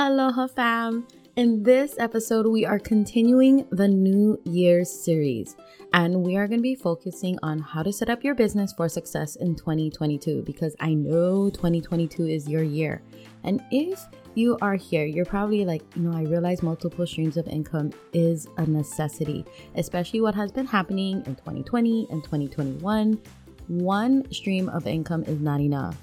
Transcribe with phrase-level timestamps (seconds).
[0.00, 1.08] Aloha, fam.
[1.34, 5.56] In this episode, we are continuing the New Year's series,
[5.92, 8.88] and we are going to be focusing on how to set up your business for
[8.88, 13.02] success in 2022 because I know 2022 is your year.
[13.42, 14.06] And if
[14.36, 18.46] you are here, you're probably like, you know, I realize multiple streams of income is
[18.56, 19.44] a necessity,
[19.74, 23.20] especially what has been happening in 2020 and 2021.
[23.66, 25.96] One stream of income is not enough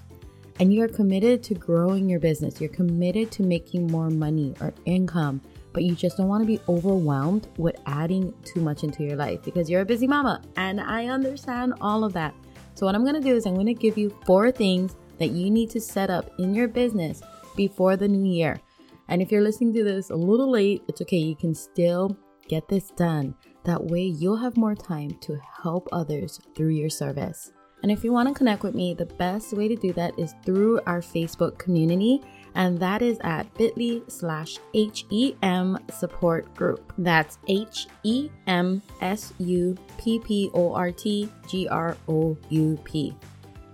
[0.59, 5.41] and you're committed to growing your business, you're committed to making more money or income,
[5.73, 9.43] but you just don't want to be overwhelmed with adding too much into your life
[9.43, 10.41] because you're a busy mama.
[10.55, 12.33] And I understand all of that.
[12.75, 15.31] So, what I'm going to do is I'm going to give you four things that
[15.31, 17.21] you need to set up in your business
[17.55, 18.59] before the new year.
[19.07, 21.17] And if you're listening to this a little late, it's okay.
[21.17, 22.17] You can still
[22.47, 23.35] get this done.
[23.63, 27.51] That way, you'll have more time to help others through your service.
[27.83, 30.33] And if you want to connect with me, the best way to do that is
[30.43, 32.21] through our Facebook community,
[32.55, 36.93] and that is at bit.ly slash HEM support group.
[36.97, 42.79] That's H E M S U P P O R T G R O U
[42.83, 43.13] P.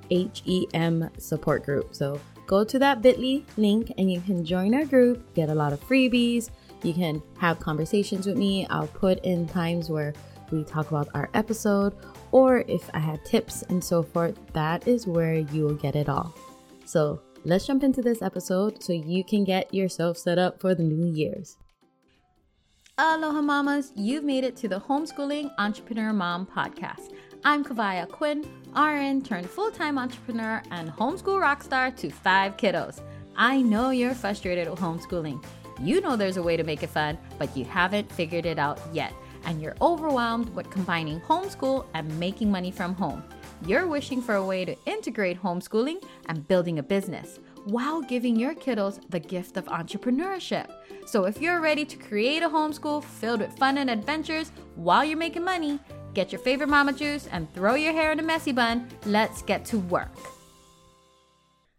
[0.09, 1.95] H E M support group.
[1.95, 5.71] So go to that bit.ly link and you can join our group, get a lot
[5.71, 6.49] of freebies.
[6.83, 8.67] You can have conversations with me.
[8.69, 10.13] I'll put in times where
[10.51, 11.95] we talk about our episode
[12.31, 16.09] or if I had tips and so forth, that is where you will get it
[16.09, 16.33] all.
[16.85, 20.83] So let's jump into this episode so you can get yourself set up for the
[20.83, 21.57] new year's.
[22.97, 27.13] Aloha mamas, you've made it to the Homeschooling Entrepreneur Mom podcast.
[27.43, 33.01] I'm Kavaya Quinn, RN turned full time entrepreneur and homeschool rockstar to five kiddos.
[33.35, 35.43] I know you're frustrated with homeschooling.
[35.81, 38.79] You know there's a way to make it fun, but you haven't figured it out
[38.93, 39.13] yet
[39.45, 43.23] and you're overwhelmed with combining homeschool and making money from home.
[43.65, 48.55] You're wishing for a way to integrate homeschooling and building a business while giving your
[48.55, 50.67] kiddos the gift of entrepreneurship.
[51.05, 55.17] So, if you're ready to create a homeschool filled with fun and adventures while you're
[55.17, 55.79] making money,
[56.13, 58.87] get your favorite mama juice and throw your hair in a messy bun.
[59.05, 60.15] Let's get to work.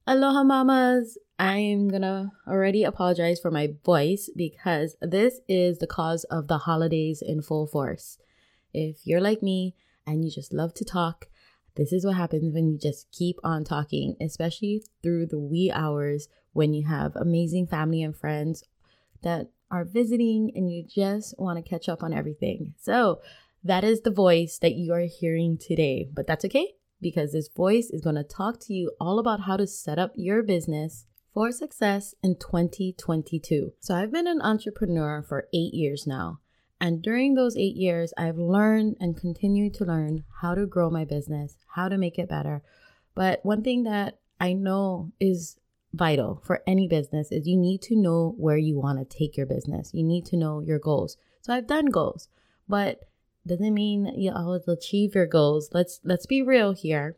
[0.06, 1.18] Aloha, mamas.
[1.38, 6.58] I am gonna already apologize for my voice because this is the cause of the
[6.58, 8.18] holidays in full force.
[8.72, 9.74] If you're like me
[10.06, 11.28] and you just love to talk,
[11.74, 16.28] this is what happens when you just keep on talking, especially through the wee hours
[16.52, 18.64] when you have amazing family and friends
[19.22, 22.74] that are visiting and you just want to catch up on everything.
[22.78, 23.20] So,
[23.64, 27.90] that is the voice that you are hearing today, but that's okay because this voice
[27.90, 31.50] is going to talk to you all about how to set up your business for
[31.50, 33.72] success in 2022.
[33.80, 36.40] So I've been an entrepreneur for eight years now.
[36.80, 41.04] And during those eight years, I've learned and continue to learn how to grow my
[41.04, 42.62] business, how to make it better.
[43.14, 45.56] But one thing that I know is
[45.94, 49.46] vital for any business is you need to know where you want to take your
[49.46, 49.94] business.
[49.94, 51.16] You need to know your goals.
[51.40, 52.28] So I've done goals,
[52.68, 53.04] but
[53.46, 55.70] doesn't mean you always achieve your goals.
[55.72, 57.16] Let's let's be real here.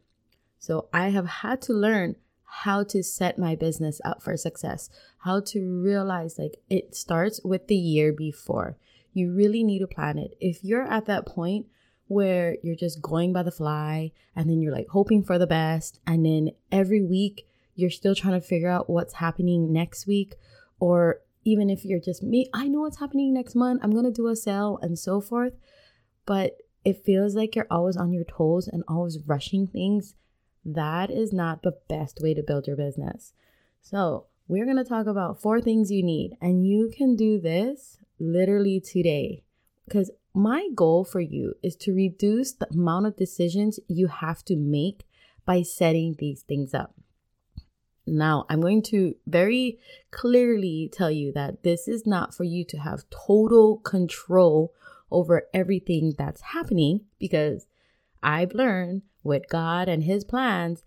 [0.58, 2.16] So I have had to learn
[2.62, 4.88] how to set my business up for success,
[5.18, 8.76] how to realize like it starts with the year before.
[9.12, 10.36] You really need to plan it.
[10.40, 11.66] If you're at that point
[12.06, 15.98] where you're just going by the fly and then you're like hoping for the best,
[16.06, 20.36] and then every week you're still trying to figure out what's happening next week,
[20.78, 24.28] or even if you're just me, I know what's happening next month, I'm gonna do
[24.28, 25.54] a sale and so forth,
[26.24, 30.14] but it feels like you're always on your toes and always rushing things
[30.64, 33.32] that is not the best way to build your business.
[33.80, 37.98] So, we're going to talk about four things you need, and you can do this
[38.18, 39.42] literally today.
[39.86, 44.56] Because my goal for you is to reduce the amount of decisions you have to
[44.56, 45.06] make
[45.46, 46.94] by setting these things up.
[48.06, 49.78] Now, I'm going to very
[50.10, 54.74] clearly tell you that this is not for you to have total control
[55.10, 57.66] over everything that's happening because
[58.22, 60.84] I've learned with God and his plans,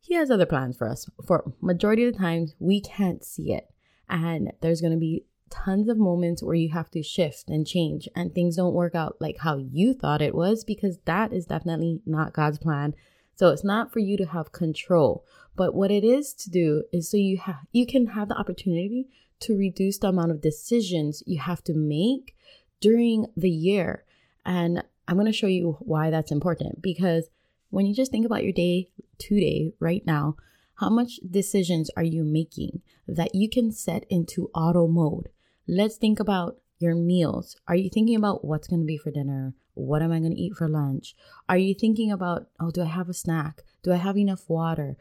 [0.00, 1.08] he has other plans for us.
[1.26, 3.68] For majority of the times we can't see it.
[4.08, 8.08] And there's going to be tons of moments where you have to shift and change
[8.16, 12.00] and things don't work out like how you thought it was because that is definitely
[12.04, 12.94] not God's plan.
[13.36, 15.24] So it's not for you to have control,
[15.56, 19.08] but what it is to do is so you have you can have the opportunity
[19.40, 22.34] to reduce the amount of decisions you have to make
[22.80, 24.04] during the year.
[24.44, 27.28] And I'm going to show you why that's important because
[27.74, 28.88] when you just think about your day
[29.18, 30.36] today, right now,
[30.76, 35.28] how much decisions are you making that you can set into auto mode?
[35.66, 37.56] Let's think about your meals.
[37.66, 39.54] Are you thinking about what's going to be for dinner?
[39.74, 41.16] What am I going to eat for lunch?
[41.48, 43.64] Are you thinking about, oh, do I have a snack?
[43.82, 44.96] Do I have enough water?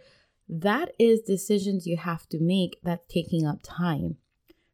[0.49, 4.17] That is decisions you have to make that's taking up time.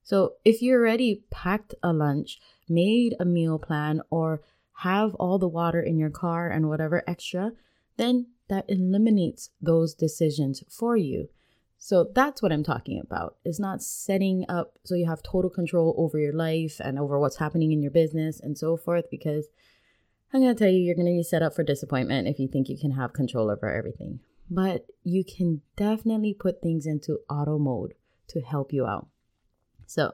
[0.04, 4.42] So if you already packed a lunch, made a meal plan, or
[4.78, 7.52] have all the water in your car and whatever extra,
[8.00, 11.30] then that eliminates those decisions for you.
[11.78, 13.36] So that's what I'm talking about.
[13.46, 17.38] It's not setting up so you have total control over your life and over what's
[17.38, 19.48] happening in your business and so forth, because
[20.34, 22.48] I'm going to tell you, you're going to be set up for disappointment if you
[22.48, 24.19] think you can have control over everything.
[24.50, 27.94] But you can definitely put things into auto mode
[28.30, 29.07] to help you out.
[29.86, 30.13] So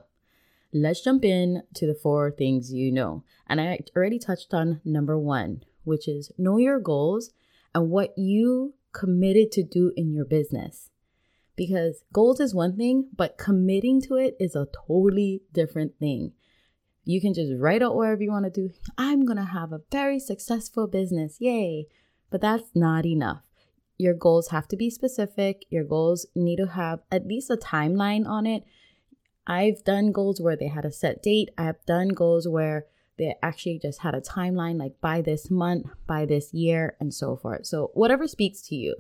[0.74, 3.24] let's jump in to the four things you know.
[3.48, 7.32] And I already touched on number one, which is know your goals
[7.76, 10.90] and what you committed to do in your business
[11.56, 16.34] because goals is one thing, but committing to it is a totally different thing.
[17.06, 18.74] You can just write out whatever you want to do.
[18.98, 21.38] I'm going to have a very successful business.
[21.40, 21.88] Yay.
[22.32, 23.44] But that's not enough.
[23.98, 25.66] Your goals have to be specific.
[25.70, 28.64] Your goals need to have at least a timeline on it.
[29.48, 31.50] I've done goals where they had a set date.
[31.58, 32.88] I've done goals where
[33.18, 37.36] they actually just had a timeline like by this month, by this year, and so
[37.36, 37.66] forth.
[37.66, 38.96] So, whatever speaks to you.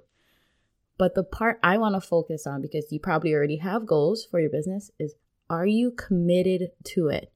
[0.98, 4.40] But the part I want to focus on, because you probably already have goals for
[4.40, 5.16] your business, is
[5.50, 7.32] are you committed to it?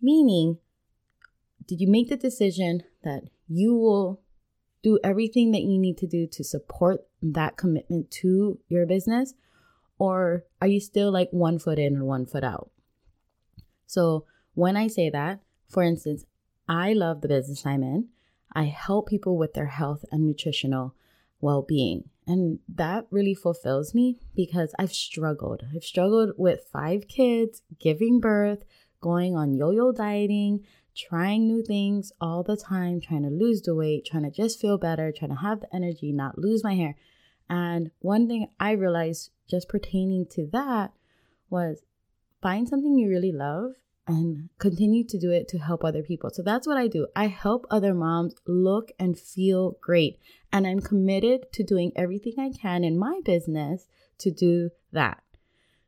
[0.00, 0.58] Meaning,
[1.66, 4.20] did you make the decision that you will
[4.82, 9.34] do everything that you need to do to support that commitment to your business?
[9.98, 12.70] Or are you still like one foot in and one foot out?
[13.86, 16.24] So, when I say that, for instance,
[16.68, 18.08] I love the business I'm in.
[18.52, 20.94] I help people with their health and nutritional
[21.40, 22.08] well being.
[22.26, 25.64] And that really fulfills me because I've struggled.
[25.74, 28.64] I've struggled with five kids, giving birth,
[29.00, 30.64] going on yo yo dieting,
[30.94, 34.78] trying new things all the time, trying to lose the weight, trying to just feel
[34.78, 36.94] better, trying to have the energy, not lose my hair.
[37.50, 40.92] And one thing I realized just pertaining to that
[41.50, 41.82] was
[42.40, 43.72] find something you really love
[44.06, 46.30] and continue to do it to help other people.
[46.30, 47.06] So that's what I do.
[47.14, 50.18] I help other moms look and feel great.
[50.52, 53.86] And I'm committed to doing everything I can in my business
[54.18, 55.22] to do that.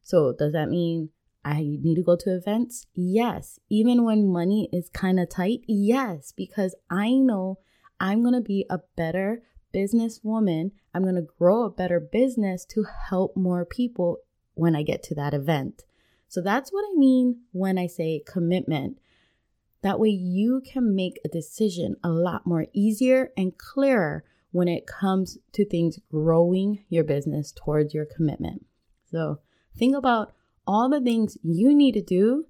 [0.02, 1.10] So, does that mean
[1.44, 2.86] I need to go to events?
[2.94, 3.58] Yes.
[3.68, 5.60] Even when money is kind of tight?
[5.66, 7.58] Yes, because I know
[7.98, 9.42] I'm going to be a better
[9.74, 10.72] businesswoman.
[10.94, 14.18] I'm going to grow a better business to help more people
[14.54, 15.82] when I get to that event.
[16.34, 18.98] So that's what I mean when I say commitment.
[19.82, 24.84] That way you can make a decision a lot more easier and clearer when it
[24.84, 28.66] comes to things growing your business towards your commitment.
[29.12, 29.38] So
[29.76, 30.32] think about
[30.66, 32.46] all the things you need to do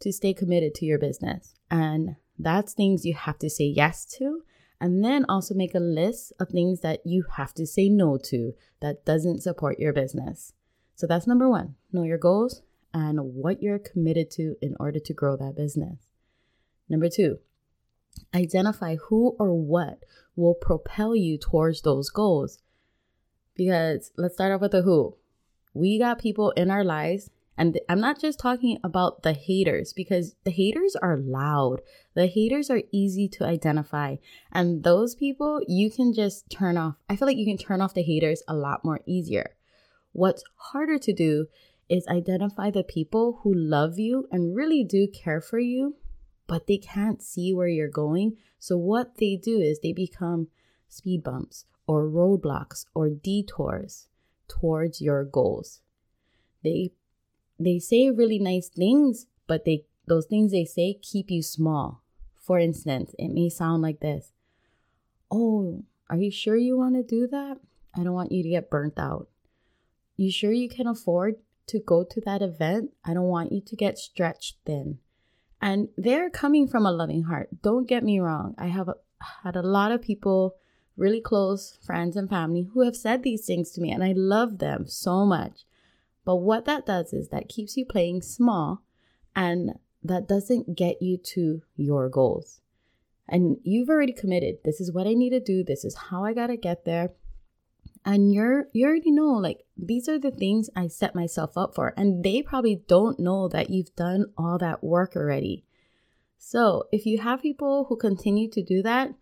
[0.00, 1.52] to stay committed to your business.
[1.70, 4.40] And that's things you have to say yes to.
[4.80, 8.54] And then also make a list of things that you have to say no to
[8.80, 10.54] that doesn't support your business.
[10.94, 12.62] So that's number one know your goals,
[12.98, 16.08] and what you're committed to in order to grow that business.
[16.88, 17.38] Number two,
[18.34, 20.00] identify who or what
[20.34, 22.58] will propel you towards those goals.
[23.54, 25.16] Because let's start off with the who.
[25.74, 30.34] We got people in our lives, and I'm not just talking about the haters because
[30.44, 31.82] the haters are loud.
[32.14, 34.16] The haters are easy to identify,
[34.50, 36.96] and those people you can just turn off.
[37.08, 39.54] I feel like you can turn off the haters a lot more easier.
[40.12, 41.46] What's harder to do
[41.88, 45.96] is identify the people who love you and really do care for you,
[46.46, 48.36] but they can't see where you're going.
[48.58, 50.48] So, what they do is they become
[50.88, 54.08] speed bumps or roadblocks or detours
[54.48, 55.80] towards your goals.
[56.62, 56.92] They
[57.58, 62.02] they say really nice things, but they those things they say keep you small.
[62.36, 64.32] For instance, it may sound like this.
[65.30, 67.58] Oh, are you sure you want to do that?
[67.94, 69.28] I don't want you to get burnt out.
[70.16, 71.36] You sure you can afford
[71.68, 72.90] to go to that event.
[73.04, 74.98] I don't want you to get stretched thin.
[75.60, 77.62] And they're coming from a loving heart.
[77.62, 78.54] Don't get me wrong.
[78.58, 78.90] I have
[79.42, 80.56] had a lot of people,
[80.96, 84.58] really close friends and family, who have said these things to me, and I love
[84.58, 85.64] them so much.
[86.24, 88.82] But what that does is that keeps you playing small
[89.34, 92.60] and that doesn't get you to your goals.
[93.28, 94.58] And you've already committed.
[94.64, 95.64] This is what I need to do.
[95.64, 97.12] This is how I got to get there
[98.04, 101.94] and you're you already know like these are the things I set myself up for
[101.96, 105.64] and they probably don't know that you've done all that work already.
[106.38, 109.12] So, if you have people who continue to do that,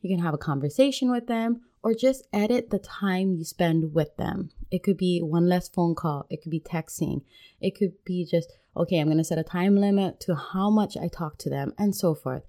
[0.00, 4.16] you can have a conversation with them or just edit the time you spend with
[4.16, 4.50] them.
[4.70, 7.22] It could be one less phone call, it could be texting,
[7.60, 10.96] it could be just, okay, I'm going to set a time limit to how much
[10.96, 12.42] I talk to them and so forth.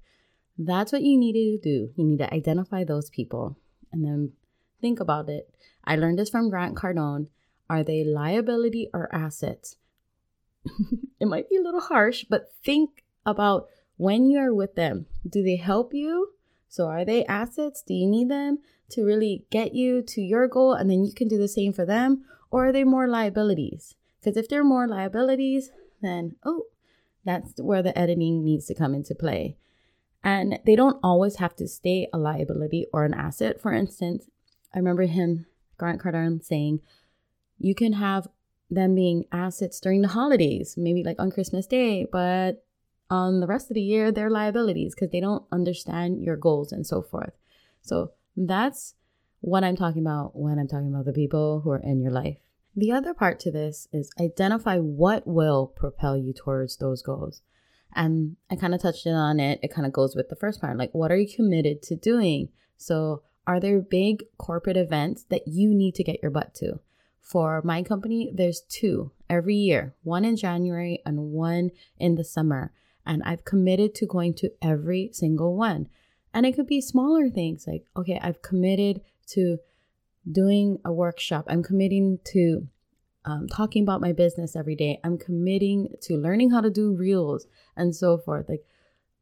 [0.57, 1.91] That's what you need to do.
[1.95, 3.57] You need to identify those people
[3.91, 4.33] and then
[4.81, 5.49] think about it.
[5.85, 7.27] I learned this from Grant Cardone.
[7.69, 9.77] Are they liability or assets?
[11.19, 15.05] it might be a little harsh, but think about when you're with them.
[15.27, 16.33] Do they help you?
[16.69, 17.81] So, are they assets?
[17.81, 21.27] Do you need them to really get you to your goal and then you can
[21.27, 22.25] do the same for them?
[22.51, 23.95] Or are they more liabilities?
[24.19, 26.65] Because if they're more liabilities, then, oh,
[27.23, 29.57] that's where the editing needs to come into play.
[30.23, 33.61] And they don't always have to stay a liability or an asset.
[33.61, 34.27] For instance,
[34.73, 35.45] I remember him,
[35.77, 36.81] Grant Cardone, saying,
[37.57, 38.27] you can have
[38.69, 42.65] them being assets during the holidays, maybe like on Christmas Day, but
[43.09, 46.85] on the rest of the year, they're liabilities because they don't understand your goals and
[46.85, 47.33] so forth.
[47.81, 48.95] So that's
[49.41, 52.37] what I'm talking about when I'm talking about the people who are in your life.
[52.75, 57.41] The other part to this is identify what will propel you towards those goals.
[57.93, 59.59] And I kind of touched on it.
[59.63, 60.77] It kind of goes with the first part.
[60.77, 62.49] Like, what are you committed to doing?
[62.77, 66.79] So, are there big corporate events that you need to get your butt to?
[67.21, 72.71] For my company, there's two every year one in January and one in the summer.
[73.05, 75.87] And I've committed to going to every single one.
[76.33, 79.59] And it could be smaller things like, okay, I've committed to
[80.29, 81.45] doing a workshop.
[81.47, 82.67] I'm committing to
[83.25, 84.99] um, talking about my business every day.
[85.03, 88.47] I'm committing to learning how to do reels and so forth.
[88.49, 88.63] Like,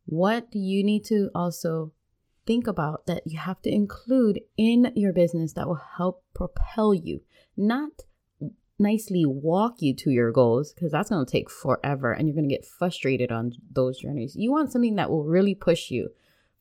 [0.05, 1.91] what do you need to also
[2.45, 7.21] think about that you have to include in your business that will help propel you,
[7.55, 7.91] not
[8.79, 12.47] nicely walk you to your goals, because that's going to take forever and you're going
[12.47, 14.35] to get frustrated on those journeys.
[14.35, 16.09] You want something that will really push you,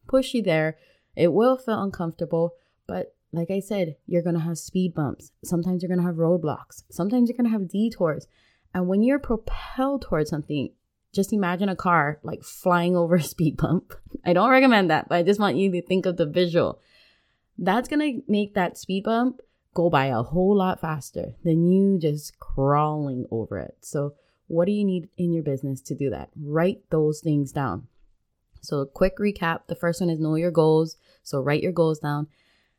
[0.06, 0.78] push you there.
[1.16, 2.54] It will feel uncomfortable,
[2.86, 5.32] but like I said, you're going to have speed bumps.
[5.42, 6.82] Sometimes you're going to have roadblocks.
[6.90, 8.26] Sometimes you're going to have detours.
[8.74, 10.70] And when you're propelled towards something,
[11.12, 13.95] just imagine a car like flying over a speed bump.
[14.25, 16.81] I don't recommend that, but I just want you to think of the visual.
[17.59, 19.40] That's to make that speed bump
[19.75, 23.76] go by a whole lot faster than you just crawling over it.
[23.81, 24.14] So,
[24.49, 26.31] what do you need in your business to do that?
[26.37, 27.87] Write those things down.
[28.61, 30.97] So, a quick recap the first one is know your goals.
[31.23, 32.28] So, write your goals down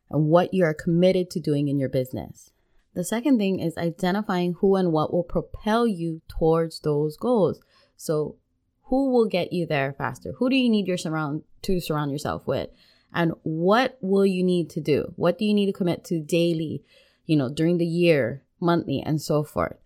[0.09, 2.51] and what you are committed to doing in your business.
[2.93, 7.59] The second thing is identifying who and what will propel you towards those goals.
[7.95, 8.37] So,
[8.83, 10.33] who will get you there faster?
[10.37, 12.69] Who do you need your surround to surround yourself with?
[13.13, 15.13] And what will you need to do?
[15.15, 16.83] What do you need to commit to daily,
[17.25, 19.77] you know, during the year, monthly, and so forth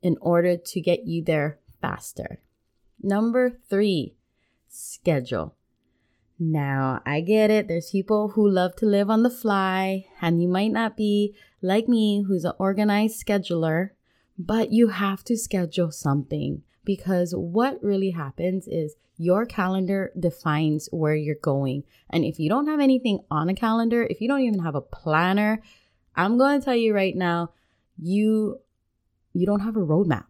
[0.00, 2.40] in order to get you there faster?
[3.02, 4.14] Number three,
[4.68, 5.54] schedule.
[6.38, 7.66] Now, I get it.
[7.66, 11.88] There's people who love to live on the fly, and you might not be like
[11.88, 13.90] me, who's an organized scheduler,
[14.38, 21.14] but you have to schedule something because what really happens is your calendar defines where
[21.14, 21.84] you're going.
[22.08, 24.80] And if you don't have anything on a calendar, if you don't even have a
[24.80, 25.60] planner,
[26.16, 27.50] I'm going to tell you right now,
[27.98, 28.60] you
[29.34, 30.24] you don't have a roadmap.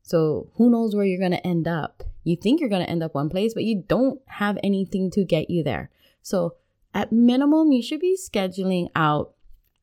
[0.00, 2.04] So who knows where you're going to end up?
[2.24, 5.26] You think you're going to end up one place, but you don't have anything to
[5.26, 5.90] get you there.
[6.22, 6.54] So
[6.94, 9.34] at minimum, you should be scheduling out,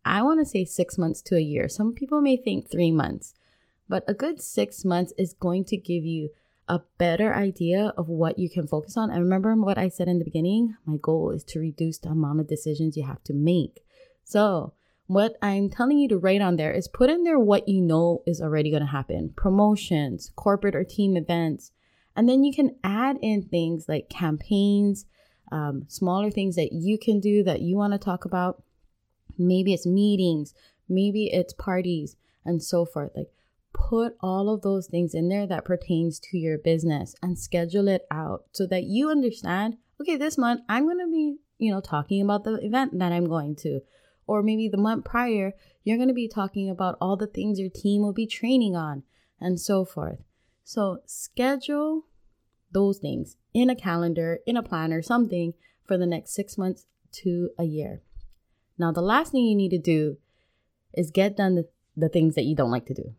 [0.04, 1.70] I want to say six months to a year.
[1.70, 3.36] Some people may think three months,
[3.89, 6.29] but a good six months is going to give you
[6.69, 9.10] a better idea of what you can focus on.
[9.10, 10.75] And remember what I said in the beginning?
[10.86, 13.84] My goal is to reduce the amount of decisions you have to make.
[14.24, 14.74] So
[15.08, 18.22] what I'm telling you to write on there is put in there what you know
[18.27, 21.72] is already going to happen promotions, corporate or team events.
[22.15, 25.08] And then you can add in things like campaigns,
[25.51, 28.62] um, smaller things that you can do that you want to talk about.
[29.36, 30.53] Maybe it's meetings,
[30.88, 32.15] maybe it's parties,
[32.46, 33.12] and so forth.
[33.15, 33.31] Like
[33.74, 38.06] put all of those things in there that pertains to your business and schedule it
[38.12, 42.22] out so that you understand okay this month i'm going to be you know talking
[42.22, 43.82] about the event that i'm going to
[44.30, 47.72] or maybe the month prior, you're going to be talking about all the things your
[47.72, 49.02] team will be training on
[49.42, 50.20] and so forth.
[50.64, 52.06] So schedule
[52.72, 56.86] those things in a calendar, in a planner, something for the next six months
[57.24, 58.04] to a year.
[58.78, 60.18] Now, the last thing you need to do
[60.94, 63.16] is get done the, the things that you don't like to do.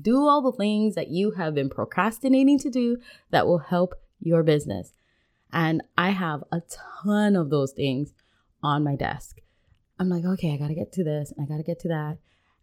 [0.00, 2.98] Do all the things that you have been procrastinating to do
[3.30, 4.92] that will help your business.
[5.52, 6.62] And I have a
[7.02, 8.12] ton of those things
[8.62, 9.40] on my desk.
[9.98, 11.88] I'm like, okay, I got to get to this and I got to get to
[11.88, 12.18] that.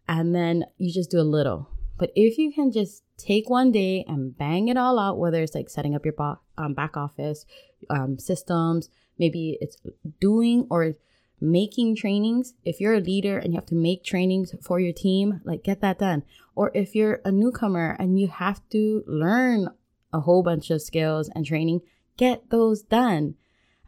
[0.06, 1.68] And then you just do a little.
[1.98, 5.54] But if you can just take one day and bang it all out, whether it's
[5.54, 7.46] like setting up your back, um, back office
[7.88, 9.76] um, systems, maybe it's
[10.20, 10.94] doing or
[11.42, 12.54] making trainings.
[12.64, 15.80] If you're a leader and you have to make trainings for your team, like get
[15.80, 16.22] that done.
[16.54, 19.68] Or if you're a newcomer and you have to learn
[20.12, 21.80] a whole bunch of skills and training,
[22.16, 23.34] get those done.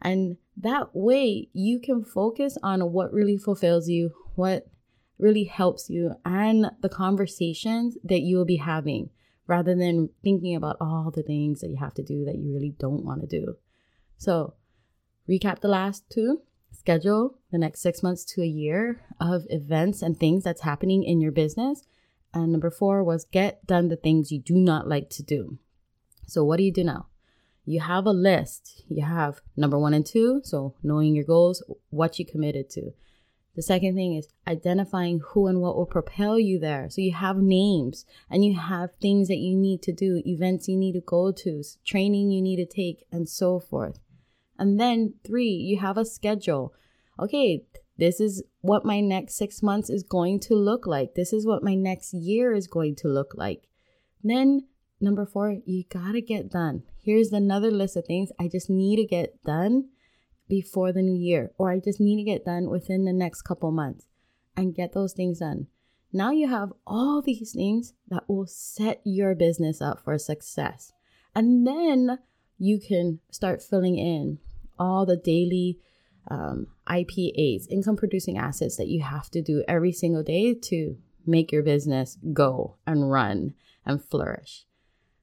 [0.01, 4.67] And that way you can focus on what really fulfills you, what
[5.17, 9.09] really helps you, and the conversations that you will be having
[9.47, 12.75] rather than thinking about all the things that you have to do that you really
[12.79, 13.55] don't want to do.
[14.17, 14.55] So,
[15.29, 16.41] recap the last two
[16.77, 21.21] schedule the next six months to a year of events and things that's happening in
[21.21, 21.83] your business.
[22.33, 25.57] And number four was get done the things you do not like to do.
[26.27, 27.07] So, what do you do now?
[27.65, 28.83] You have a list.
[28.89, 30.41] You have number one and two.
[30.43, 32.93] So, knowing your goals, what you committed to.
[33.55, 36.89] The second thing is identifying who and what will propel you there.
[36.89, 40.77] So, you have names and you have things that you need to do, events you
[40.77, 43.99] need to go to, training you need to take, and so forth.
[44.57, 46.73] And then three, you have a schedule.
[47.19, 47.63] Okay,
[47.97, 51.15] this is what my next six months is going to look like.
[51.15, 53.67] This is what my next year is going to look like.
[54.23, 54.67] Then,
[54.99, 56.83] number four, you gotta get done.
[56.99, 59.89] Here's another list of things I just need to get done
[60.47, 63.71] before the new year, or I just need to get done within the next couple
[63.71, 64.07] months
[64.55, 65.67] and get those things done.
[66.11, 70.93] Now you have all these things that will set your business up for success.
[71.35, 72.19] And then
[72.57, 74.39] you can start filling in
[74.79, 75.79] all the daily
[76.29, 81.51] um, IPAs, income producing assets that you have to do every single day to make
[81.51, 83.53] your business go and run
[83.85, 84.65] and flourish.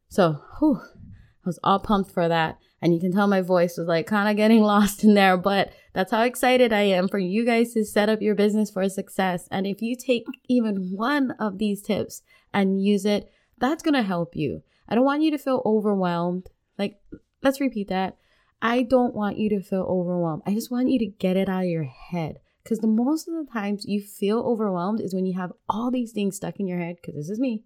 [0.08, 2.58] So, whew, I was all pumped for that.
[2.80, 5.72] And you can tell my voice was like kind of getting lost in there, but
[5.92, 9.48] that's how excited I am for you guys to set up your business for success.
[9.50, 14.02] And if you take even one of these tips and use it, that's going to
[14.02, 14.62] help you.
[14.88, 16.48] I don't want you to feel overwhelmed.
[16.78, 17.00] Like,
[17.42, 18.16] let's repeat that.
[18.64, 20.44] I don't want you to feel overwhelmed.
[20.46, 22.38] I just want you to get it out of your head.
[22.62, 26.12] Because the most of the times you feel overwhelmed is when you have all these
[26.12, 27.64] things stuck in your head, because this is me.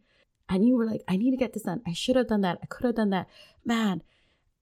[0.48, 1.82] And you were like, I need to get this done.
[1.86, 2.60] I should have done that.
[2.62, 3.28] I could have done that.
[3.62, 4.02] Man,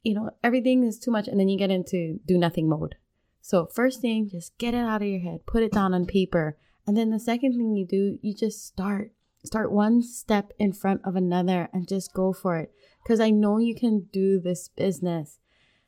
[0.02, 1.28] you know, everything is too much.
[1.28, 2.96] And then you get into do nothing mode.
[3.40, 6.56] So, first thing, just get it out of your head, put it down on paper.
[6.84, 9.12] And then the second thing you do, you just start.
[9.44, 12.72] Start one step in front of another and just go for it.
[13.02, 15.38] Because I know you can do this business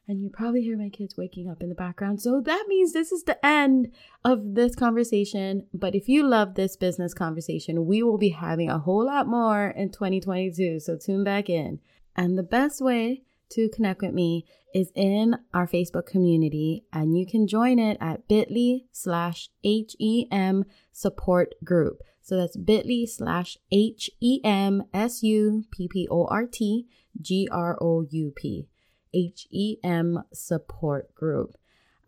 [0.09, 2.21] and you probably hear my kids waking up in the background.
[2.23, 3.93] So that means this is the end
[4.25, 5.67] of this conversation.
[5.75, 9.69] But if you love this business conversation, we will be having a whole lot more
[9.69, 10.81] in 2022.
[10.81, 11.81] So tune back in.
[12.15, 17.27] And the best way to connect with me is in our Facebook community, and you
[17.27, 22.03] can join it at bit.ly slash HEM support group.
[22.21, 26.87] So that's bit.ly slash HEM S U P P O R T
[27.21, 28.69] G R O U P.
[29.17, 31.57] HEM support group.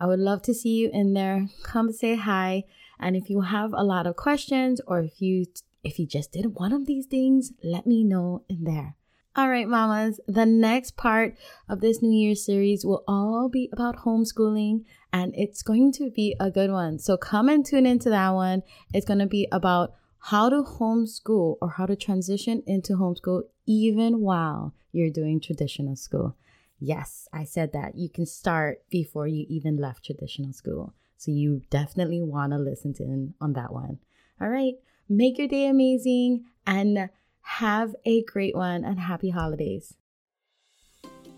[0.00, 1.48] I would love to see you in there.
[1.62, 2.64] Come say hi.
[3.00, 5.46] And if you have a lot of questions or if you
[5.84, 8.96] if you just did one of these things, let me know in there.
[9.36, 11.36] All right, mamas, the next part
[11.68, 16.34] of this New Year series will all be about homeschooling and it's going to be
[16.40, 16.98] a good one.
[16.98, 18.62] So come and tune into that one.
[18.92, 24.20] It's going to be about how to homeschool or how to transition into homeschool even
[24.20, 26.36] while you're doing traditional school.
[26.78, 27.96] Yes, I said that.
[27.96, 30.94] You can start before you even left traditional school.
[31.16, 33.98] So you definitely want to listen to in on that one.
[34.40, 34.74] All right.
[35.08, 37.10] Make your day amazing and
[37.40, 39.94] have a great one and happy holidays.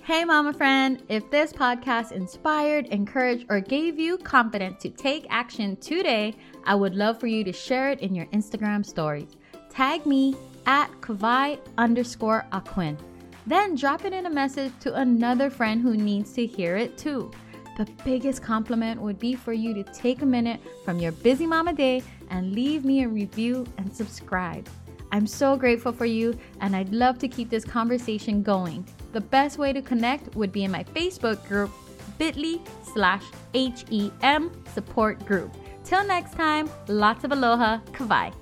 [0.03, 1.03] Hey, mama friend.
[1.09, 6.95] If this podcast inspired, encouraged, or gave you confidence to take action today, I would
[6.95, 9.37] love for you to share it in your Instagram stories.
[9.71, 10.35] Tag me
[10.67, 12.99] at Kavai underscore Aquin.
[13.47, 17.31] Then drop it in a message to another friend who needs to hear it too.
[17.77, 21.73] The biggest compliment would be for you to take a minute from your busy mama
[21.73, 24.69] day and leave me a review and subscribe.
[25.13, 28.87] I'm so grateful for you, and I'd love to keep this conversation going.
[29.13, 31.71] The best way to connect would be in my Facebook group,
[32.19, 33.25] bit.ly slash
[33.55, 35.57] HEM support group.
[35.83, 38.33] Till next time, lots of aloha, kavai.